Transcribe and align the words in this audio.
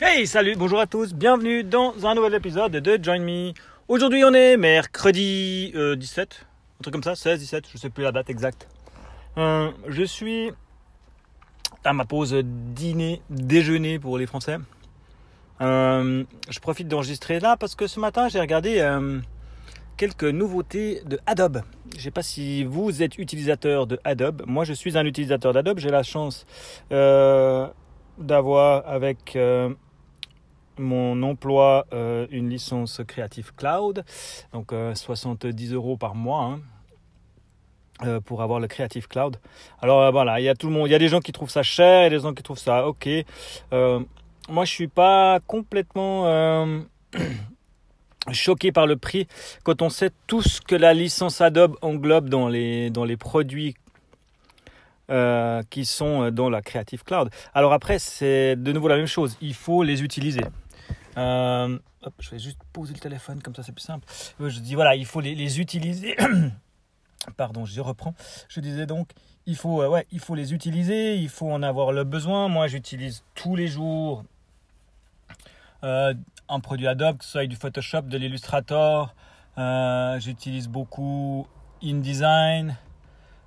Hey, 0.00 0.26
salut, 0.26 0.56
bonjour 0.56 0.80
à 0.80 0.88
tous, 0.88 1.14
bienvenue 1.14 1.62
dans 1.62 2.04
un 2.04 2.16
nouvel 2.16 2.34
épisode 2.34 2.72
de 2.72 2.98
Join 3.00 3.20
Me. 3.20 3.52
Aujourd'hui, 3.86 4.24
on 4.24 4.34
est 4.34 4.56
mercredi 4.56 5.72
17, 5.72 6.46
un 6.80 6.82
truc 6.82 6.92
comme 6.92 7.04
ça, 7.04 7.14
16, 7.14 7.38
17, 7.38 7.64
je 7.72 7.78
sais 7.78 7.90
plus 7.90 8.02
la 8.02 8.10
date 8.10 8.28
exacte. 8.28 8.66
Euh, 9.38 9.70
je 9.86 10.02
suis 10.02 10.50
à 11.84 11.92
ma 11.92 12.04
pause 12.04 12.34
dîner, 12.44 13.22
déjeuner 13.30 14.00
pour 14.00 14.18
les 14.18 14.26
Français. 14.26 14.56
Euh, 15.60 16.24
je 16.50 16.58
profite 16.58 16.88
d'enregistrer 16.88 17.38
là 17.38 17.56
parce 17.56 17.76
que 17.76 17.86
ce 17.86 18.00
matin, 18.00 18.26
j'ai 18.26 18.40
regardé 18.40 18.80
euh, 18.80 19.20
quelques 19.96 20.24
nouveautés 20.24 21.02
de 21.06 21.20
Adobe. 21.24 21.62
Je 21.92 21.98
ne 21.98 22.02
sais 22.02 22.10
pas 22.10 22.24
si 22.24 22.64
vous 22.64 23.00
êtes 23.00 23.16
utilisateur 23.16 23.86
de 23.86 24.00
Adobe. 24.02 24.42
Moi, 24.44 24.64
je 24.64 24.72
suis 24.72 24.98
un 24.98 25.04
utilisateur 25.04 25.52
d'Adobe. 25.52 25.78
J'ai 25.78 25.90
la 25.90 26.02
chance 26.02 26.46
d'avoir 28.18 28.88
avec 28.88 29.36
mon 30.78 31.22
emploi 31.22 31.86
euh, 31.92 32.26
une 32.30 32.48
licence 32.48 33.00
Creative 33.06 33.52
Cloud, 33.54 34.04
donc 34.52 34.72
70 34.94 35.72
euh, 35.72 35.76
euros 35.76 35.96
par 35.96 36.14
mois. 36.14 36.44
Hein, 36.44 36.60
euh, 38.02 38.20
pour 38.20 38.42
avoir 38.42 38.58
le 38.58 38.66
Creative 38.66 39.06
Cloud. 39.06 39.36
Alors 39.80 40.10
voilà, 40.10 40.40
il 40.40 40.42
y 40.42 40.48
a 40.48 40.56
tout 40.56 40.66
le 40.66 40.72
monde, 40.72 40.88
il 40.88 40.90
y 40.90 40.96
a 40.96 40.98
des 40.98 41.06
gens 41.06 41.20
qui 41.20 41.30
trouvent 41.30 41.48
ça 41.48 41.62
cher, 41.62 42.06
et 42.06 42.10
des 42.10 42.18
gens 42.18 42.34
qui 42.34 42.42
trouvent 42.42 42.58
ça 42.58 42.88
ok. 42.88 43.08
moi, 43.70 44.64
je 44.64 44.70
suis 44.70 44.88
pas 44.88 45.38
complètement 45.46 46.24
choqué 48.32 48.72
par 48.72 48.88
le 48.88 48.96
prix 48.96 49.28
quand 49.62 49.80
on 49.80 49.90
sait 49.90 50.10
tout 50.26 50.42
ce 50.42 50.60
que 50.60 50.74
la 50.74 50.92
licence 50.92 51.40
Adobe 51.40 51.76
englobe 51.82 52.28
dans 52.28 52.48
les 52.48 53.16
produits 53.16 53.76
qui 55.70 55.84
sont 55.84 56.32
dans 56.32 56.50
la 56.50 56.62
Creative 56.62 57.04
Cloud. 57.04 57.30
Alors 57.54 57.72
après, 57.72 58.00
c'est 58.00 58.56
de 58.56 58.72
nouveau 58.72 58.88
la 58.88 58.96
même 58.96 59.06
chose. 59.06 59.36
Il 59.40 59.54
faut 59.54 59.84
les 59.84 60.02
utiliser. 60.02 60.42
Euh, 61.16 61.78
je 62.18 62.30
vais 62.30 62.38
juste 62.38 62.58
poser 62.72 62.94
le 62.94 63.00
téléphone, 63.00 63.42
comme 63.42 63.54
ça 63.54 63.62
c'est 63.62 63.72
plus 63.72 63.84
simple. 63.84 64.06
Euh, 64.40 64.48
je 64.48 64.60
dis 64.60 64.74
voilà, 64.74 64.94
il 64.94 65.06
faut 65.06 65.20
les, 65.20 65.60
utiliser. 65.60 66.16
Pardon, 67.36 67.64
je 67.64 67.80
reprends. 67.80 68.14
Je 68.48 68.60
disais 68.60 68.86
donc, 68.86 69.10
il 69.46 69.56
faut, 69.56 69.82
euh, 69.82 69.88
ouais, 69.88 70.06
il 70.10 70.20
faut 70.20 70.34
les 70.34 70.52
utiliser, 70.52 71.16
il 71.16 71.28
faut 71.28 71.50
en 71.50 71.62
avoir 71.62 71.92
le 71.92 72.04
besoin. 72.04 72.48
Moi, 72.48 72.66
j'utilise 72.68 73.24
tous 73.34 73.56
les 73.56 73.68
jours 73.68 74.24
un 75.82 76.60
produit 76.60 76.88
Adobe, 76.88 77.18
que 77.18 77.24
ce 77.26 77.32
soit 77.32 77.46
du 77.46 77.56
Photoshop, 77.56 78.02
de 78.02 78.16
l'Illustrator. 78.16 79.14
j'utilise 80.18 80.66
beaucoup 80.68 81.46
InDesign. 81.82 82.74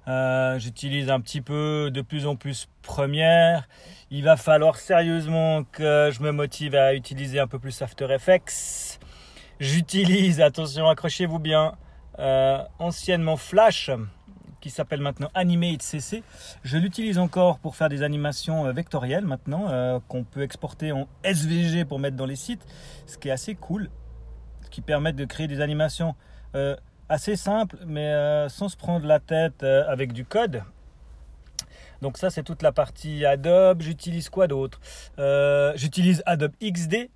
Euh, 0.08 0.58
j'utilise 0.58 1.10
un 1.10 1.20
petit 1.20 1.42
peu 1.42 1.92
de 1.92 2.02
plus 2.02 2.28
en 2.28 2.36
plus 2.36 2.68
Première. 2.82 3.68
Il 4.10 4.24
va 4.24 4.38
falloir 4.38 4.78
sérieusement 4.78 5.66
que 5.66 6.10
je 6.14 6.22
me 6.24 6.32
motive 6.32 6.76
à 6.76 6.94
utiliser 6.94 7.40
un 7.40 7.48
peu 7.48 7.60
plus 7.60 7.82
After 7.82 8.08
Effects. 8.14 9.00
J'utilise, 9.60 10.40
attention, 10.40 10.88
accrochez-vous 10.88 11.40
bien, 11.40 11.76
euh, 12.20 12.64
anciennement 12.80 13.36
Flash, 13.36 13.92
qui 14.62 14.70
s'appelle 14.70 15.02
maintenant 15.02 15.30
Animate 15.34 15.82
CC. 15.82 16.24
Je 16.64 16.78
l'utilise 16.78 17.18
encore 17.18 17.60
pour 17.60 17.76
faire 17.76 17.90
des 17.90 18.02
animations 18.02 18.66
euh, 18.66 18.72
vectorielles 18.72 19.26
maintenant, 19.26 20.02
qu'on 20.08 20.24
peut 20.24 20.42
exporter 20.42 20.94
en 20.94 21.10
SVG 21.24 21.84
pour 21.84 22.00
mettre 22.00 22.16
dans 22.16 22.26
les 22.26 22.38
sites, 22.38 22.66
ce 23.08 23.18
qui 23.18 23.28
est 23.28 23.32
assez 23.32 23.56
cool, 23.56 23.90
ce 24.62 24.70
qui 24.70 24.80
permet 24.80 25.12
de 25.12 25.26
créer 25.26 25.48
des 25.48 25.60
animations 25.60 26.16
assez 27.10 27.36
simple, 27.36 27.78
mais 27.86 28.08
euh, 28.08 28.50
sans 28.50 28.70
se 28.70 28.78
prendre 28.78 29.06
la 29.06 29.20
tête 29.20 29.64
euh, 29.64 29.84
avec 29.88 30.14
du 30.14 30.26
code. 30.26 30.64
Donc 32.02 32.18
ça, 32.18 32.30
c'est 32.30 32.44
toute 32.44 32.62
la 32.62 32.72
partie 32.72 33.26
Adobe. 33.26 33.82
J'utilise 33.82 34.30
quoi 34.30 34.48
d'autre? 34.48 34.80
Euh, 35.20 35.74
J'utilise 35.76 36.22
Adobe 36.26 36.54
XD, 36.62 37.10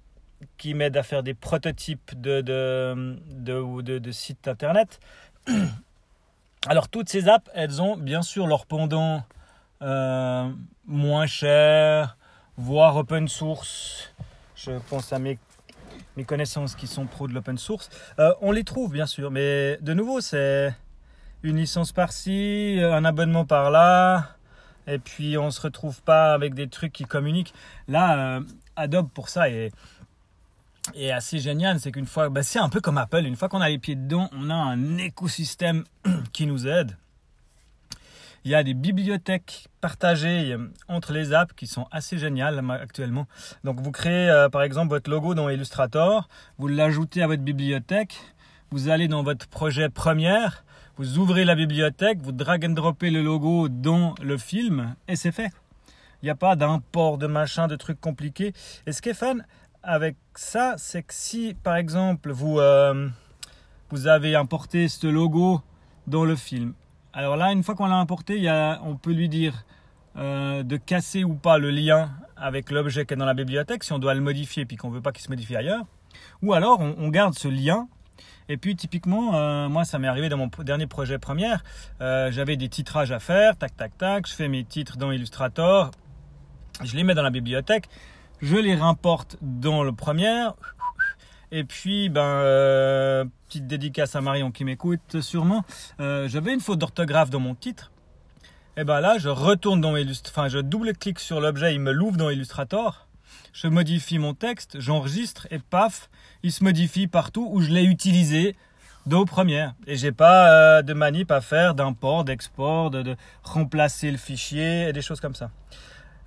qui 0.57 0.73
m'aide 0.73 0.97
à 0.97 1.03
faire 1.03 1.23
des 1.23 1.33
prototypes 1.33 2.19
de, 2.19 2.41
de, 2.41 3.17
de, 3.31 3.99
de, 3.99 4.11
sites 4.11 4.47
internet. 4.47 4.99
Alors 6.67 6.89
toutes 6.89 7.09
ces 7.09 7.27
apps, 7.27 7.49
elles 7.53 7.81
ont 7.81 7.97
bien 7.97 8.21
sûr 8.21 8.47
leur 8.47 8.65
pendant 8.65 9.23
moins 10.85 11.25
cher, 11.25 12.17
voire 12.55 12.97
open 12.97 13.27
source. 13.27 14.13
Je 14.55 14.71
pense 14.89 15.11
à 15.11 15.17
mes 15.17 15.39
mes 16.17 16.23
connaissances 16.23 16.75
qui 16.75 16.87
sont 16.87 17.05
pro 17.05 17.27
de 17.27 17.33
l'open 17.33 17.57
source. 17.57 17.89
Euh, 18.19 18.33
on 18.41 18.51
les 18.51 18.63
trouve 18.63 18.91
bien 18.91 19.05
sûr, 19.05 19.31
mais 19.31 19.77
de 19.81 19.93
nouveau 19.93 20.21
c'est 20.21 20.75
une 21.43 21.57
licence 21.57 21.91
par-ci, 21.91 22.79
un 22.81 23.03
abonnement 23.03 23.45
par-là, 23.45 24.35
et 24.87 24.99
puis 24.99 25.37
on 25.37 25.51
se 25.51 25.61
retrouve 25.61 26.01
pas 26.01 26.33
avec 26.33 26.53
des 26.53 26.67
trucs 26.67 26.93
qui 26.93 27.05
communiquent. 27.05 27.53
Là, 27.87 28.37
euh, 28.37 28.41
Adobe 28.75 29.09
pour 29.09 29.29
ça 29.29 29.49
est, 29.49 29.71
est 30.95 31.11
assez 31.11 31.39
génial, 31.39 31.79
c'est 31.79 31.91
qu'une 31.91 32.05
fois, 32.05 32.29
bah, 32.29 32.43
c'est 32.43 32.59
un 32.59 32.69
peu 32.69 32.81
comme 32.81 32.97
Apple, 32.97 33.25
une 33.25 33.35
fois 33.35 33.49
qu'on 33.49 33.61
a 33.61 33.69
les 33.69 33.79
pieds 33.79 33.95
dedans, 33.95 34.29
on 34.33 34.49
a 34.49 34.55
un 34.55 34.97
écosystème 34.97 35.83
qui 36.33 36.45
nous 36.45 36.67
aide. 36.67 36.97
Il 38.43 38.49
y 38.49 38.55
a 38.55 38.63
des 38.63 38.73
bibliothèques 38.73 39.67
partagées 39.81 40.57
entre 40.87 41.13
les 41.13 41.31
apps 41.31 41.53
qui 41.53 41.67
sont 41.67 41.85
assez 41.91 42.17
géniales 42.17 42.59
actuellement. 42.71 43.27
Donc 43.63 43.79
vous 43.79 43.91
créez 43.91 44.29
euh, 44.29 44.49
par 44.49 44.63
exemple 44.63 44.89
votre 44.89 45.11
logo 45.11 45.35
dans 45.35 45.47
Illustrator, 45.47 46.27
vous 46.57 46.67
l'ajoutez 46.67 47.21
à 47.21 47.27
votre 47.27 47.43
bibliothèque, 47.43 48.15
vous 48.71 48.89
allez 48.89 49.07
dans 49.07 49.21
votre 49.21 49.47
projet 49.47 49.89
première, 49.89 50.65
vous 50.97 51.19
ouvrez 51.19 51.45
la 51.45 51.53
bibliothèque, 51.53 52.17
vous 52.21 52.31
drag 52.31 52.65
and 52.65 52.69
droppez 52.69 53.11
le 53.11 53.21
logo 53.21 53.69
dans 53.69 54.15
le 54.23 54.37
film 54.39 54.95
et 55.07 55.15
c'est 55.15 55.31
fait. 55.31 55.51
Il 56.23 56.25
n'y 56.25 56.31
a 56.31 56.35
pas 56.35 56.55
d'import 56.55 57.19
de 57.19 57.27
machin, 57.27 57.67
de 57.67 57.75
trucs 57.75 58.01
compliqués. 58.01 58.53
Et 58.87 58.91
ce 58.91 59.03
qui 59.03 59.09
est 59.09 59.13
fun 59.13 59.37
avec 59.83 60.15
ça, 60.35 60.75
c'est 60.77 61.03
que 61.03 61.13
si 61.13 61.55
par 61.61 61.75
exemple 61.75 62.31
vous, 62.31 62.59
euh, 62.59 63.07
vous 63.91 64.07
avez 64.07 64.35
importé 64.35 64.87
ce 64.87 65.05
logo 65.05 65.61
dans 66.07 66.25
le 66.25 66.35
film 66.35 66.73
alors 67.13 67.35
là, 67.35 67.51
une 67.51 67.63
fois 67.63 67.75
qu'on 67.75 67.87
l'a 67.87 67.97
importé, 67.97 68.49
on 68.83 68.95
peut 68.95 69.11
lui 69.11 69.29
dire 69.29 69.65
euh, 70.17 70.63
de 70.63 70.77
casser 70.77 71.23
ou 71.23 71.35
pas 71.35 71.57
le 71.57 71.71
lien 71.71 72.09
avec 72.35 72.71
l'objet 72.71 73.05
qui 73.05 73.13
est 73.13 73.17
dans 73.17 73.25
la 73.25 73.33
bibliothèque, 73.33 73.83
si 73.83 73.93
on 73.93 73.99
doit 73.99 74.13
le 74.13 74.21
modifier 74.21 74.65
puis 74.65 74.75
qu'on 74.75 74.89
veut 74.89 75.01
pas 75.01 75.11
qu'il 75.11 75.23
se 75.23 75.29
modifie 75.29 75.55
ailleurs. 75.55 75.85
Ou 76.41 76.53
alors, 76.53 76.81
on, 76.81 77.07
garde 77.09 77.33
ce 77.35 77.47
lien. 77.47 77.87
Et 78.49 78.57
puis, 78.57 78.75
typiquement, 78.75 79.35
euh, 79.35 79.69
moi, 79.69 79.85
ça 79.85 79.99
m'est 79.99 80.09
arrivé 80.09 80.27
dans 80.27 80.37
mon 80.37 80.49
dernier 80.59 80.87
projet 80.87 81.17
première. 81.19 81.63
Euh, 82.01 82.31
j'avais 82.31 82.57
des 82.57 82.67
titrages 82.67 83.11
à 83.11 83.19
faire, 83.19 83.55
tac, 83.55 83.77
tac, 83.77 83.97
tac. 83.97 84.27
Je 84.27 84.33
fais 84.33 84.49
mes 84.49 84.65
titres 84.65 84.97
dans 84.97 85.11
Illustrator. 85.11 85.91
Je 86.83 86.97
les 86.97 87.03
mets 87.03 87.13
dans 87.13 87.23
la 87.23 87.29
bibliothèque. 87.29 87.87
Je 88.41 88.57
les 88.57 88.75
remporte 88.75 89.37
dans 89.41 89.83
le 89.83 89.93
premier. 89.93 90.47
Et 91.53 91.65
puis, 91.65 92.07
ben, 92.07 92.21
euh, 92.21 93.25
petite 93.47 93.67
dédicace 93.67 94.15
à 94.15 94.21
Marion 94.21 94.51
qui 94.51 94.63
m'écoute 94.63 95.19
sûrement. 95.19 95.65
Euh, 95.99 96.29
j'avais 96.29 96.53
une 96.53 96.61
faute 96.61 96.79
d'orthographe 96.79 97.29
dans 97.29 97.41
mon 97.41 97.55
titre. 97.55 97.91
Et 98.77 98.85
ben 98.85 99.01
là, 99.01 99.17
je 99.17 99.27
retourne 99.27 99.81
dans 99.81 99.97
Illustrator, 99.97 100.43
enfin, 100.43 100.49
je 100.49 100.59
double-clique 100.59 101.19
sur 101.19 101.41
l'objet, 101.41 101.73
il 101.73 101.81
me 101.81 101.91
l'ouvre 101.91 102.15
dans 102.15 102.29
Illustrator. 102.29 103.05
Je 103.51 103.67
modifie 103.67 104.17
mon 104.17 104.33
texte, 104.33 104.79
j'enregistre 104.79 105.45
et 105.51 105.59
paf, 105.59 106.09
il 106.41 106.53
se 106.53 106.63
modifie 106.63 107.07
partout 107.07 107.49
où 107.51 107.59
je 107.59 107.69
l'ai 107.69 107.83
utilisé 107.83 108.55
dans 109.05 109.25
première. 109.25 109.73
Et 109.87 109.97
j'ai 109.97 110.13
pas 110.13 110.77
euh, 110.77 110.81
de 110.83 110.93
manip 110.93 111.31
à 111.31 111.41
faire 111.41 111.75
d'import, 111.75 112.23
d'export, 112.23 112.91
de, 112.91 113.17
remplacer 113.43 114.09
le 114.09 114.17
fichier 114.17 114.87
et 114.87 114.93
des 114.93 115.01
choses 115.01 115.19
comme 115.19 115.35
ça. 115.35 115.51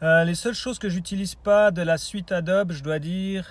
les 0.03 0.35
seules 0.35 0.55
choses 0.55 0.79
que 0.79 0.91
j'utilise 0.91 1.35
pas 1.35 1.71
de 1.71 1.81
la 1.81 1.97
suite 1.97 2.31
Adobe, 2.31 2.73
je 2.73 2.83
dois 2.83 2.99
dire, 2.99 3.49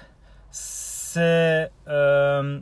c'est 1.13 1.69
euh, 1.87 2.59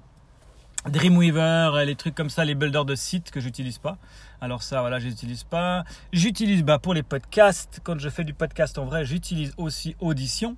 Dreamweaver, 0.86 1.86
les 1.86 1.96
trucs 1.96 2.16
comme 2.16 2.30
ça, 2.30 2.44
les 2.44 2.54
builders 2.54 2.84
de 2.84 2.96
sites 2.96 3.32
que 3.32 3.40
j'utilise 3.40 3.78
pas. 3.78 3.98
Alors 4.42 4.62
ça, 4.62 4.82
voilà, 4.82 5.00
j'utilise 5.00 5.46
pas. 5.46 5.86
J'utilise 6.12 6.64
bah, 6.64 6.78
pour 6.78 6.94
les 6.94 7.04
podcasts. 7.04 7.80
Quand 7.84 7.98
je 7.98 8.10
fais 8.10 8.26
du 8.26 8.34
podcast 8.34 8.78
en 8.78 8.86
vrai, 8.86 9.06
j'utilise 9.06 9.54
aussi 9.58 9.96
Audition. 10.00 10.58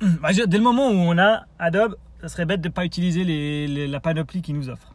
Bah, 0.20 0.30
dès 0.32 0.58
le 0.58 0.64
moment 0.64 0.88
où 0.88 0.94
on 0.94 1.16
a 1.16 1.46
Adobe, 1.58 1.96
ça 2.20 2.28
serait 2.28 2.44
bête 2.44 2.60
de 2.60 2.68
ne 2.68 2.72
pas 2.72 2.84
utiliser 2.84 3.66
la 3.86 4.00
panoplie 4.00 4.42
qu'ils 4.42 4.56
nous 4.56 4.68
offre. 4.68 4.94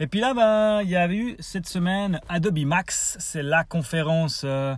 Et 0.00 0.06
puis 0.06 0.20
là, 0.20 0.34
bah, 0.34 0.82
il 0.82 0.90
y 0.90 0.96
a 0.96 1.08
eu 1.08 1.36
cette 1.38 1.66
semaine 1.66 2.20
Adobe 2.28 2.58
Max. 2.58 3.16
C'est 3.20 3.42
la 3.42 3.64
conférence. 3.64 4.42
Euh, 4.44 4.74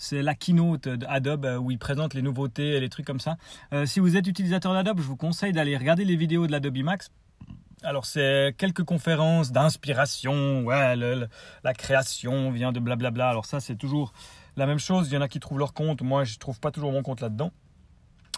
c'est 0.00 0.22
la 0.22 0.34
keynote 0.34 0.88
d'Adobe 0.88 1.44
euh, 1.44 1.58
où 1.58 1.70
ils 1.70 1.78
présentent 1.78 2.14
les 2.14 2.22
nouveautés 2.22 2.70
et 2.70 2.80
les 2.80 2.88
trucs 2.88 3.06
comme 3.06 3.20
ça. 3.20 3.36
Euh, 3.74 3.84
si 3.84 4.00
vous 4.00 4.16
êtes 4.16 4.26
utilisateur 4.26 4.72
d'Adobe, 4.72 4.98
je 4.98 5.06
vous 5.06 5.16
conseille 5.16 5.52
d'aller 5.52 5.76
regarder 5.76 6.06
les 6.06 6.16
vidéos 6.16 6.46
de 6.46 6.52
l'Adobe 6.52 6.78
Max. 6.78 7.10
Alors 7.82 8.06
c'est 8.06 8.54
quelques 8.56 8.82
conférences 8.82 9.52
d'inspiration, 9.52 10.64
ouais, 10.64 10.94
la 11.64 11.74
création 11.74 12.50
vient 12.50 12.72
de 12.72 12.80
blablabla. 12.80 13.28
Alors 13.28 13.44
ça 13.44 13.60
c'est 13.60 13.76
toujours 13.76 14.12
la 14.56 14.66
même 14.66 14.78
chose. 14.78 15.08
Il 15.10 15.14
y 15.14 15.16
en 15.18 15.22
a 15.22 15.28
qui 15.28 15.38
trouvent 15.38 15.58
leur 15.58 15.74
compte, 15.74 16.00
moi 16.00 16.24
je 16.24 16.38
trouve 16.38 16.60
pas 16.60 16.70
toujours 16.70 16.92
mon 16.92 17.02
compte 17.02 17.20
là-dedans. 17.20 17.52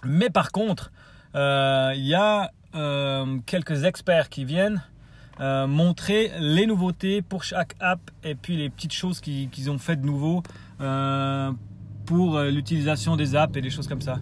Mais 0.05 0.31
par 0.31 0.51
contre, 0.51 0.93
euh, 1.37 1.93
il 1.95 2.05
y 2.05 2.15
a 2.15 2.51
quelques 3.45 3.85
experts 3.85 4.31
qui 4.31 4.45
viennent 4.45 4.83
montrer 5.39 6.33
les 6.39 6.67
nouveautés 6.67 7.21
pour 7.21 7.45
chaque 7.45 7.75
app 7.81 8.01
et 8.25 8.35
puis 8.35 8.57
les 8.57 8.71
petites 8.71 8.95
choses 8.95 9.21
qu'ils 9.21 9.71
ont 9.71 9.79
fait 9.79 9.97
de 9.97 10.07
nouveau 10.07 10.43
pour 12.07 12.37
euh, 12.37 12.51
l'utilisation 12.51 13.17
des 13.17 13.37
apps 13.37 13.57
et 13.57 13.61
des 13.61 13.71
choses 13.71 13.89
comme 13.89 14.01
ça. 14.01 14.19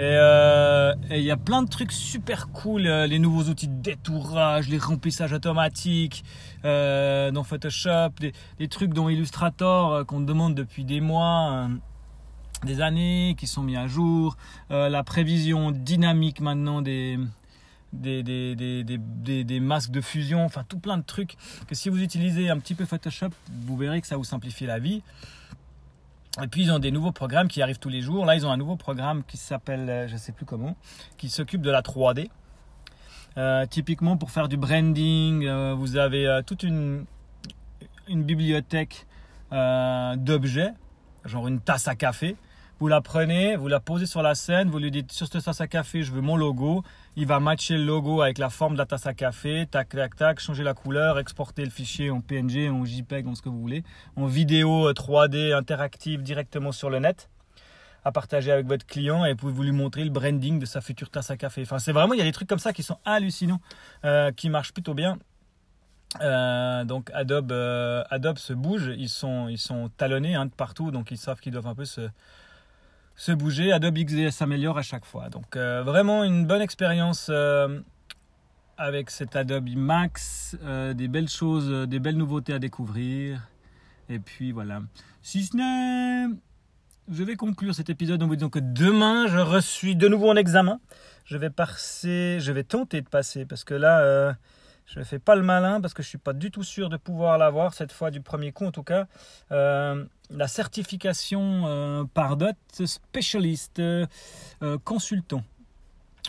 Euh, 0.00 0.94
et 1.10 1.18
il 1.18 1.24
y 1.24 1.30
a 1.30 1.36
plein 1.36 1.62
de 1.62 1.68
trucs 1.68 1.92
super 1.92 2.48
cool, 2.48 2.86
euh, 2.86 3.06
les 3.06 3.18
nouveaux 3.18 3.44
outils 3.44 3.68
de 3.68 3.80
détourage, 3.80 4.68
les 4.68 4.78
remplissages 4.78 5.32
automatiques 5.32 6.24
euh, 6.64 7.30
dans 7.30 7.44
Photoshop, 7.44 8.10
des, 8.58 8.68
trucs 8.68 8.92
dans 8.92 9.08
Illustrator 9.08 10.04
qu'on 10.06 10.20
demande 10.20 10.54
depuis 10.54 10.84
des 10.84 11.00
mois, 11.00 11.68
des 12.64 12.80
années, 12.80 13.36
qui 13.38 13.46
sont 13.46 13.62
mis 13.62 13.76
à 13.76 13.86
jour, 13.86 14.36
la 14.70 15.04
prévision 15.04 15.70
dynamique 15.70 16.40
maintenant 16.40 16.82
des, 16.82 17.18
des, 17.92 18.22
des, 18.22 18.56
des, 18.56 19.44
des, 19.44 19.60
masques 19.60 19.90
de 19.90 20.00
fusion, 20.00 20.44
enfin 20.44 20.64
tout 20.68 20.78
plein 20.78 20.98
de 20.98 21.04
trucs 21.04 21.36
que 21.68 21.74
si 21.74 21.88
vous 21.88 22.02
utilisez 22.02 22.50
un 22.50 22.58
petit 22.58 22.74
peu 22.74 22.84
Photoshop, 22.84 23.30
vous 23.66 23.76
verrez 23.76 24.00
que 24.00 24.06
ça 24.06 24.16
vous 24.16 24.24
simplifie 24.24 24.66
la 24.66 24.78
vie. 24.78 25.02
Et 26.42 26.48
puis 26.48 26.62
ils 26.62 26.72
ont 26.72 26.80
des 26.80 26.90
nouveaux 26.90 27.12
programmes 27.12 27.48
qui 27.48 27.62
arrivent 27.62 27.78
tous 27.78 27.88
les 27.88 28.00
jours. 28.00 28.26
Là, 28.26 28.34
ils 28.34 28.44
ont 28.46 28.50
un 28.50 28.56
nouveau 28.56 28.76
programme 28.76 29.22
qui 29.24 29.36
s'appelle, 29.36 29.88
euh, 29.88 30.08
je 30.08 30.14
ne 30.14 30.18
sais 30.18 30.32
plus 30.32 30.44
comment, 30.44 30.76
qui 31.16 31.28
s'occupe 31.28 31.62
de 31.62 31.70
la 31.70 31.82
3D. 31.82 32.28
Euh, 33.36 33.66
typiquement 33.66 34.16
pour 34.16 34.30
faire 34.30 34.48
du 34.48 34.56
branding, 34.56 35.46
euh, 35.46 35.74
vous 35.74 35.96
avez 35.96 36.40
toute 36.46 36.62
une, 36.62 37.04
une 38.08 38.22
bibliothèque 38.22 39.06
d'objets, 39.52 40.72
genre 41.24 41.46
une 41.46 41.60
tasse 41.60 41.86
à 41.86 41.94
café. 41.94 42.36
Vous 42.80 42.88
la 42.88 43.00
prenez, 43.00 43.54
vous 43.54 43.68
la 43.68 43.78
posez 43.78 44.06
sur 44.06 44.20
la 44.20 44.34
scène, 44.34 44.68
vous 44.68 44.80
lui 44.80 44.90
dites 44.90 45.12
sur 45.12 45.28
cette 45.28 45.44
tasse 45.44 45.60
à 45.60 45.68
café, 45.68 46.02
je 46.02 46.10
veux 46.10 46.20
mon 46.20 46.36
logo. 46.36 46.82
Il 47.16 47.28
va 47.28 47.38
matcher 47.38 47.76
le 47.76 47.84
logo 47.84 48.22
avec 48.22 48.38
la 48.38 48.50
forme 48.50 48.72
de 48.72 48.78
la 48.78 48.86
tasse 48.86 49.06
à 49.06 49.14
café, 49.14 49.68
tac, 49.70 49.90
tac, 49.90 50.16
tac, 50.16 50.40
changer 50.40 50.64
la 50.64 50.74
couleur, 50.74 51.20
exporter 51.20 51.64
le 51.64 51.70
fichier 51.70 52.10
en 52.10 52.20
PNG, 52.20 52.68
en 52.68 52.84
JPEG, 52.84 53.28
en 53.28 53.36
ce 53.36 53.42
que 53.42 53.48
vous 53.48 53.60
voulez, 53.60 53.84
en 54.16 54.26
vidéo 54.26 54.92
3D 54.92 55.52
euh, 55.52 55.56
interactive 55.56 56.22
directement 56.22 56.72
sur 56.72 56.90
le 56.90 56.98
net 56.98 57.30
à 58.04 58.10
partager 58.10 58.50
avec 58.50 58.66
votre 58.66 58.84
client 58.84 59.24
et 59.24 59.34
vous 59.34 59.62
lui 59.62 59.70
montrer 59.70 60.02
le 60.02 60.10
branding 60.10 60.58
de 60.58 60.66
sa 60.66 60.80
future 60.80 61.08
tasse 61.08 61.30
à 61.30 61.36
café. 61.36 61.62
Enfin, 61.62 61.78
c'est 61.78 61.92
vraiment, 61.92 62.14
il 62.14 62.18
y 62.18 62.20
a 62.20 62.24
des 62.24 62.32
trucs 62.32 62.48
comme 62.48 62.58
ça 62.58 62.72
qui 62.72 62.82
sont 62.82 62.98
hallucinants, 63.04 63.60
euh, 64.04 64.32
qui 64.32 64.50
marchent 64.50 64.72
plutôt 64.72 64.94
bien. 64.94 65.16
Euh, 66.20 66.84
donc 66.84 67.10
Adobe, 67.14 67.52
Adobe 68.10 68.38
se 68.38 68.52
bouge, 68.52 68.92
ils 68.98 69.08
sont, 69.08 69.48
ils 69.48 69.58
sont 69.58 69.88
talonnés 69.96 70.34
hein, 70.34 70.46
de 70.46 70.50
partout, 70.50 70.90
donc 70.90 71.12
ils 71.12 71.16
savent 71.16 71.40
qu'ils 71.40 71.52
doivent 71.52 71.68
un 71.68 71.74
peu 71.76 71.84
se, 71.84 72.10
se 73.16 73.32
bouger. 73.32 73.72
Adobe 73.72 73.98
XD 73.98 74.30
s'améliore 74.30 74.78
à 74.78 74.82
chaque 74.82 75.04
fois. 75.04 75.28
Donc 75.28 75.56
euh, 75.56 75.82
vraiment 75.82 76.24
une 76.24 76.46
bonne 76.46 76.62
expérience 76.62 77.28
euh, 77.30 77.80
avec 78.76 79.10
cet 79.10 79.36
Adobe 79.36 79.76
Max, 79.76 80.56
euh, 80.62 80.94
des 80.94 81.08
belles 81.08 81.28
choses, 81.28 81.88
des 81.88 81.98
belles 81.98 82.16
nouveautés 82.16 82.52
à 82.52 82.58
découvrir. 82.58 83.48
Et 84.08 84.18
puis 84.18 84.52
voilà. 84.52 84.82
Si 85.22 85.44
ce 85.44 85.56
n'est, 85.56 86.34
je 87.10 87.24
vais 87.24 87.36
conclure 87.36 87.74
cet 87.74 87.88
épisode 87.88 88.22
en 88.22 88.26
vous 88.26 88.36
disant 88.36 88.50
que 88.50 88.58
demain 88.58 89.26
je 89.26 89.38
reçois 89.38 89.94
de 89.94 90.08
nouveau 90.08 90.30
un 90.30 90.36
examen. 90.36 90.80
Je 91.24 91.38
vais 91.38 91.50
passer, 91.50 92.38
je 92.40 92.52
vais 92.52 92.64
tenter 92.64 93.00
de 93.00 93.08
passer 93.08 93.46
parce 93.46 93.64
que 93.64 93.74
là 93.74 94.36
je 94.86 94.98
ne 94.98 95.04
fais 95.04 95.18
pas 95.18 95.34
le 95.34 95.42
malin 95.42 95.80
parce 95.80 95.94
que 95.94 96.02
je 96.02 96.08
ne 96.08 96.10
suis 96.10 96.18
pas 96.18 96.32
du 96.32 96.50
tout 96.50 96.62
sûr 96.62 96.88
de 96.88 96.96
pouvoir 96.96 97.38
l'avoir 97.38 97.74
cette 97.74 97.92
fois 97.92 98.10
du 98.10 98.20
premier 98.20 98.52
coup 98.52 98.66
en 98.66 98.72
tout 98.72 98.82
cas. 98.82 99.06
Euh, 99.50 100.04
la 100.30 100.48
certification 100.48 101.64
euh, 101.66 102.04
par 102.12 102.36
dot 102.36 102.56
spécialiste 102.84 103.78
euh, 103.78 104.06
consultant. 104.84 105.42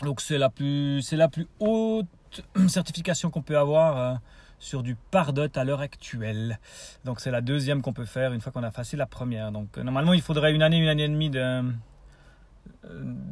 Donc 0.02 0.20
c'est 0.20 0.38
la 0.38 0.48
plus 0.48 1.02
c'est 1.02 1.16
la 1.16 1.28
plus 1.28 1.46
haute 1.60 2.06
certification 2.68 3.30
qu'on 3.30 3.42
peut 3.42 3.58
avoir 3.58 4.20
sur 4.58 4.82
du 4.82 4.94
Pardot 4.94 5.48
à 5.54 5.64
l'heure 5.64 5.80
actuelle. 5.80 6.58
Donc 7.04 7.20
c'est 7.20 7.30
la 7.30 7.42
deuxième 7.42 7.82
qu'on 7.82 7.92
peut 7.92 8.06
faire 8.06 8.32
une 8.32 8.40
fois 8.40 8.52
qu'on 8.52 8.62
a 8.62 8.70
passé 8.70 8.96
la 8.96 9.06
première. 9.06 9.52
Donc 9.52 9.76
normalement 9.76 10.14
il 10.14 10.22
faudrait 10.22 10.54
une 10.54 10.62
année, 10.62 10.78
une 10.78 10.88
année 10.88 11.04
et 11.04 11.08
demie 11.08 11.30
de, 11.30 11.62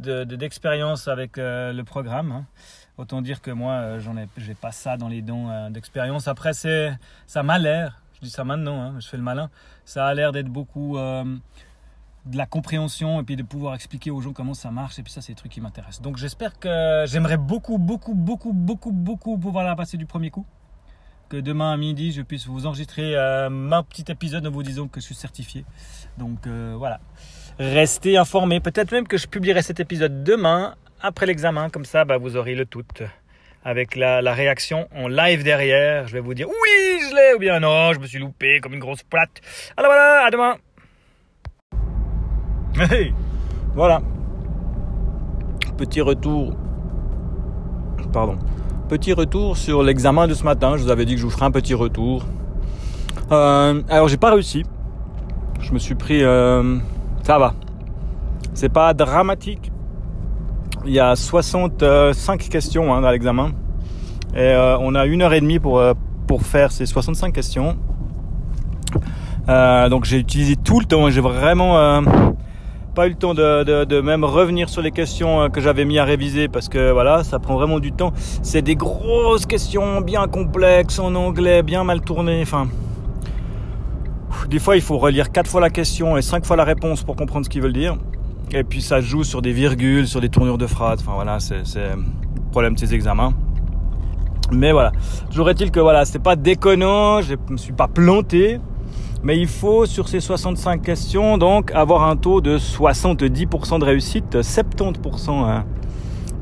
d'expérience 0.03 1.09
avec 1.09 1.37
le 1.37 1.83
programme. 1.83 2.33
Hein. 2.33 2.47
Autant 2.97 3.23
dire 3.23 3.43
que 3.43 3.51
moi, 3.51 3.73
euh, 3.73 4.01
j'en 4.01 4.17
ai, 4.17 4.29
j'ai 4.37 4.55
pas 4.55 4.71
ça 4.71 4.97
dans 4.97 5.09
les 5.09 5.21
dons 5.21 5.51
euh, 5.51 5.69
d'expérience. 5.69 6.29
Après, 6.29 6.53
c'est, 6.53 6.97
ça 7.27 7.43
m'a 7.43 7.59
l'air, 7.59 8.01
je 8.15 8.21
dis 8.21 8.31
ça 8.31 8.45
maintenant, 8.45 8.81
hein, 8.81 8.95
je 9.01 9.09
fais 9.09 9.17
le 9.17 9.23
malin, 9.23 9.51
ça 9.85 10.07
a 10.07 10.15
l'air 10.15 10.31
d'être 10.31 10.47
beaucoup 10.47 10.97
euh, 10.97 11.25
de 12.27 12.37
la 12.37 12.47
compréhension 12.47 13.21
et 13.21 13.25
puis 13.25 13.35
de 13.35 13.43
pouvoir 13.43 13.75
expliquer 13.75 14.13
aux 14.13 14.21
gens 14.21 14.33
comment 14.33 14.55
ça 14.55 14.71
marche. 14.71 15.01
Et 15.01 15.03
puis 15.03 15.13
ça, 15.13 15.23
c'est 15.23 15.33
des 15.33 15.37
trucs 15.37 15.51
qui 15.51 15.61
m'intéressent. 15.61 16.03
Donc 16.03 16.19
j'espère 16.19 16.57
que 16.57 17.05
j'aimerais 17.09 17.37
beaucoup, 17.37 17.79
beaucoup, 17.79 18.15
beaucoup, 18.15 18.53
beaucoup, 18.53 18.93
beaucoup 18.93 19.39
pouvoir 19.39 19.65
la 19.65 19.75
passer 19.75 19.97
du 19.97 20.07
premier 20.07 20.31
coup. 20.31 20.47
Que 21.29 21.39
demain 21.39 21.73
à 21.73 21.77
midi, 21.77 22.13
je 22.13 22.23
puisse 22.23 22.47
vous 22.47 22.67
enregistrer 22.67 23.17
ma 23.51 23.83
petit 23.83 24.05
épisode 24.09 24.47
en 24.47 24.51
vous 24.51 24.63
disant 24.63 24.87
que 24.87 25.01
je 25.01 25.07
suis 25.07 25.15
certifié. 25.15 25.65
Donc 26.17 26.47
voilà. 26.47 27.01
Restez 27.59 28.17
informés. 28.17 28.61
Peut-être 28.61 28.93
même 28.93 29.07
que 29.07 29.17
je 29.17 29.27
publierai 29.27 29.63
cet 29.63 29.81
épisode 29.81 30.25
demain 30.25 30.75
après 31.01 31.27
l'examen, 31.27 31.69
comme 31.69 31.85
ça, 31.85 32.05
bah, 32.05 32.17
vous 32.17 32.37
aurez 32.37 32.55
le 32.55 32.65
tout. 32.65 32.83
Avec 33.63 33.95
la, 33.95 34.21
réaction 34.33 34.89
en 34.95 35.07
live 35.09 35.45
derrière, 35.45 36.09
je 36.09 36.15
vais 36.15 36.21
vous 36.21 36.35
dire 36.35 36.49
oui, 36.49 37.01
je 37.09 37.15
l'ai, 37.15 37.35
ou 37.35 37.39
bien 37.39 37.61
non, 37.61 37.93
je 37.93 38.01
me 38.01 38.07
suis 38.07 38.19
loupé 38.19 38.61
comme 38.61 38.75
une 38.75 38.81
grosse 38.81 39.03
plate. 39.03 39.41
Alors 39.77 39.91
voilà, 39.91 40.27
à 40.27 40.31
demain. 40.31 40.57
Voilà. 43.75 44.01
Petit 45.77 46.01
retour. 46.01 46.55
Pardon. 48.13 48.39
Petit 48.89 49.13
retour 49.13 49.57
sur 49.57 49.83
l'examen 49.83 50.29
de 50.29 50.35
ce 50.35 50.45
matin. 50.45 50.77
Je 50.77 50.85
vous 50.85 50.91
avais 50.91 51.05
dit 51.05 51.15
que 51.15 51.21
je 51.21 51.25
vous 51.25 51.33
ferai 51.33 51.47
un 51.47 51.51
petit 51.51 51.75
retour. 51.75 52.25
Euh, 53.33 53.83
alors 53.89 54.07
j'ai 54.07 54.17
pas 54.17 54.31
réussi. 54.31 54.63
Je 55.61 55.73
me 55.73 55.79
suis 55.79 55.97
pris. 55.97 56.23
Euh, 56.23 56.79
ça 57.25 57.39
va. 57.39 57.55
C'est 58.55 58.69
pas 58.69 58.95
dramatique 58.95 59.73
il 60.87 60.93
y 60.93 61.01
a 61.01 61.17
65 61.17 62.49
questions 62.49 62.95
hein, 62.95 63.01
dans 63.01 63.11
l'examen. 63.11 63.53
Et 64.35 64.41
euh, 64.41 64.77
on 64.79 64.95
a 64.95 65.07
une 65.07 65.23
heure 65.23 65.33
et 65.33 65.41
demie 65.41 65.59
pour, 65.59 65.79
euh, 65.79 65.95
faire 66.41 66.73
ces 66.73 66.85
65 66.85 67.33
questions. 67.33 67.77
Euh, 69.49 69.89
donc 69.89 70.05
j'ai 70.05 70.19
utilisé 70.19 70.57
tout 70.57 70.81
le 70.81 70.87
temps. 70.87 71.09
J'ai 71.11 71.21
vraiment 71.21 72.03
pas 72.95 73.07
eu 73.07 73.11
le 73.11 73.15
temps 73.17 73.35
de, 73.35 73.85
de, 73.85 74.01
même 74.01 74.25
revenir 74.25 74.69
sur 74.69 74.83
les 74.83 74.91
questions 74.91 75.49
que 75.51 75.61
j'avais 75.61 75.85
mis 75.85 75.99
à 75.99 76.05
réviser 76.05 76.49
parce 76.49 76.69
que 76.69 76.91
voilà, 76.91 77.23
ça 77.23 77.39
prend 77.39 77.55
vraiment 77.55 77.79
du 77.79 77.93
temps. 77.93 78.13
C'est 78.43 78.63
des 78.63 78.75
grosses 78.75 79.47
questions 79.47 80.01
bien 80.01 80.27
complexes 80.27 80.99
en 80.99 81.15
anglais, 81.15 81.63
bien 81.63 81.85
mal 81.85 82.01
tournées. 82.01 82.43
Enfin, 82.43 82.67
des 84.49 84.59
fois 84.59 84.77
il 84.77 84.83
faut 84.83 84.99
relire 84.99 85.33
quatre 85.33 85.51
fois 85.51 85.61
la 85.61 85.71
question 85.71 86.17
et 86.17 86.23
cinq 86.23 86.45
fois 86.45 86.57
la 86.57 86.65
réponse 86.65 87.03
pour 87.03 87.17
comprendre 87.17 87.45
ce 87.45 87.51
qu'ils 87.51 87.63
veulent 87.63 87.73
dire. 87.73 87.97
Et 88.53 88.65
puis 88.65 88.83
ça 88.83 89.01
joue 89.01 89.25
sur 89.25 89.43
des 89.43 89.53
virgules, 89.53 90.07
sur 90.07 90.21
des 90.21 90.29
tournures 90.29 90.59
de 90.59 90.67
phrases. 90.67 91.01
Enfin 91.01 91.15
voilà, 91.15 91.41
c'est 91.41 91.57
le 91.57 92.51
problème 92.51 92.75
de 92.75 92.79
ces 92.79 92.95
examens. 92.95 93.35
Mais 94.53 94.73
voilà, 94.73 94.93
toujours 95.31 95.49
est-il 95.51 95.71
que 95.71 95.81
voilà, 95.81 96.05
c'est 96.05 96.19
pas 96.19 96.37
déconnant, 96.37 97.23
je 97.23 97.35
me 97.49 97.57
suis 97.57 97.73
pas 97.73 97.89
planté. 97.89 98.61
Mais 99.23 99.39
il 99.39 99.49
faut 99.49 99.87
sur 99.87 100.07
ces 100.07 100.21
65 100.21 100.83
questions 100.83 101.39
donc 101.39 101.73
avoir 101.73 102.03
un 102.03 102.15
taux 102.15 102.43
de 102.43 102.59
70% 102.59 103.79
de 103.79 103.85
réussite, 103.85 104.37
70% 104.37 105.31
hein, 105.31 105.65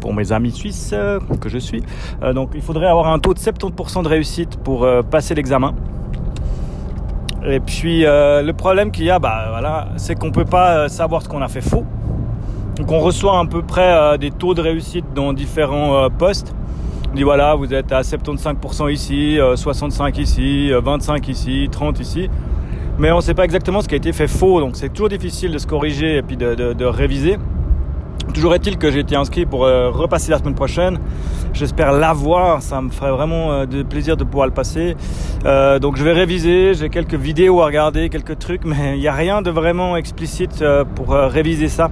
pour 0.00 0.12
mes 0.12 0.32
amis 0.32 0.50
suisses 0.50 0.90
euh, 0.92 1.21
que 1.40 1.49
je 1.49 1.59
suis. 1.59 1.80
Euh, 2.23 2.32
donc 2.32 2.50
il 2.54 2.61
faudrait 2.61 2.88
avoir 2.88 3.06
un 3.06 3.21
taux 3.21 3.35
de 3.35 3.38
70% 3.38 4.02
de 4.02 4.09
réussite 4.09 4.56
pour 4.56 4.82
euh, 4.82 5.02
passer 5.02 5.37
l'examen. 5.37 5.75
Et 7.46 7.61
puis 7.61 8.02
le 8.02 8.52
problème 8.52 8.90
qu'il 8.90 9.04
y 9.04 9.11
a, 9.11 9.18
bah 9.18 9.46
voilà, 9.50 9.88
c'est 9.96 10.18
qu'on 10.18 10.30
peut 10.30 10.44
pas 10.44 10.88
savoir 10.88 11.22
ce 11.22 11.28
qu'on 11.28 11.42
a 11.42 11.49
fait 11.49 11.61
faux. 11.61 11.84
Donc 12.76 12.90
on 12.90 13.00
reçoit 13.00 13.38
à 13.38 13.44
peu 13.44 13.62
près 13.62 13.92
euh, 13.92 14.16
des 14.16 14.30
taux 14.30 14.54
de 14.54 14.62
réussite 14.62 15.04
dans 15.14 15.32
différents 15.32 15.96
euh, 15.96 16.08
postes. 16.08 16.54
On 17.11 17.14
dit 17.14 17.22
voilà, 17.22 17.54
vous 17.54 17.75
êtes 17.75 17.92
à 17.92 18.00
75% 18.00 18.90
ici, 18.90 19.38
65 19.54 20.16
euh, 20.16 20.22
ici, 20.22 20.70
25 20.72 21.28
ici, 21.28 21.68
30 21.70 22.00
ici. 22.00 22.30
Mais 22.99 23.12
on 23.12 23.16
ne 23.16 23.20
sait 23.20 23.34
pas 23.34 23.44
exactement 23.44 23.82
ce 23.82 23.88
qui 23.88 23.94
a 23.94 23.99
été 23.99 24.12
fait 24.12 24.26
faux, 24.26 24.61
donc 24.61 24.76
c'est 24.76 24.88
toujours 24.88 25.11
difficile 25.11 25.52
de 25.52 25.58
se 25.58 25.66
corriger 25.66 26.16
et 26.16 26.22
puis 26.22 26.37
de, 26.37 26.84
réviser. 26.84 27.38
Toujours 28.35 28.55
est-il 28.55 28.79
que 28.79 28.91
j'ai 28.91 29.00
été 29.00 29.17
inscrit 29.17 29.47
pour 29.47 29.61
repasser 29.61 30.31
la 30.31 30.38
semaine 30.38 30.55
prochaine. 30.55 30.99
J'espère 31.52 31.93
l'avoir, 31.93 32.62
ça 32.62 32.81
me 32.81 32.88
ferait 32.88 33.11
vraiment 33.11 33.67
de 33.67 33.83
plaisir 33.83 34.17
de 34.17 34.25
pouvoir 34.25 34.47
le 34.47 34.52
passer. 34.52 34.97
donc 35.45 35.97
je 35.97 36.05
vais 36.05 36.12
réviser, 36.12 36.75
j'ai 36.75 36.88
quelques 36.88 37.14
vidéos 37.14 37.61
à 37.61 37.67
regarder, 37.67 38.09
quelques 38.09 38.38
trucs, 38.38 38.64
mais 38.67 38.97
il 38.97 39.00
n'y 39.00 39.09
a 39.09 39.12
rien 39.12 39.43
de 39.43 39.50
vraiment 39.50 39.97
explicite 39.97 40.64
pour 40.95 41.11
réviser 41.11 41.69
ça. 41.69 41.91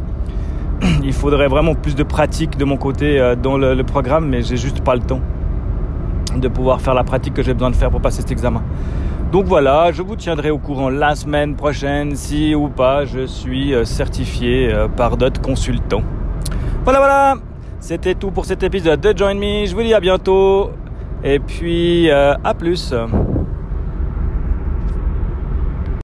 il 1.04 1.12
faudrait 1.12 1.48
vraiment 1.48 1.74
plus 1.74 1.94
de 1.94 2.02
pratique 2.02 2.56
de 2.56 2.64
mon 2.64 2.76
côté 2.76 3.20
euh, 3.20 3.36
dans 3.36 3.58
le, 3.58 3.82
programme, 3.82 4.28
mais 4.28 4.42
j'ai 4.42 4.56
juste 4.56 4.82
pas 4.82 4.94
le 4.94 5.00
temps 5.00 5.20
de 6.36 6.48
pouvoir 6.48 6.80
faire 6.80 6.94
la 6.94 7.04
pratique 7.04 7.34
que 7.34 7.42
j'ai 7.42 7.54
besoin 7.54 7.70
de 7.70 7.76
faire 7.76 7.90
pour 7.90 8.00
passer 8.00 8.22
cet 8.22 8.30
examen. 8.30 8.62
Donc 9.32 9.46
voilà, 9.46 9.92
je 9.92 10.02
vous 10.02 10.16
tiendrai 10.16 10.50
au 10.50 10.58
courant 10.58 10.88
la 10.88 11.14
semaine 11.14 11.54
prochaine 11.54 12.16
si 12.16 12.54
ou 12.54 12.68
pas 12.68 13.04
je 13.04 13.26
suis 13.26 13.74
euh, 13.74 13.84
certifié 13.84 14.72
euh, 14.72 14.88
par 14.88 15.16
d'autres 15.16 15.40
consultants. 15.40 16.02
Voilà, 16.82 16.98
voilà, 16.98 17.34
c'était 17.78 18.14
tout 18.14 18.30
pour 18.30 18.46
cet 18.46 18.62
épisode 18.62 19.00
de 19.00 19.16
Join 19.16 19.34
Me. 19.34 19.66
Je 19.66 19.74
vous 19.74 19.82
dis 19.82 19.92
à 19.92 20.00
bientôt 20.00 20.70
et 21.22 21.38
puis 21.38 22.10
à 22.10 22.54
plus. 22.58 22.94